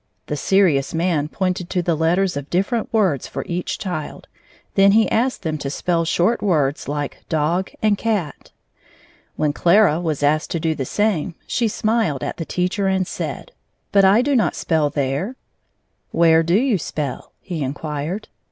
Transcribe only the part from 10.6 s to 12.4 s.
the same, she smiled at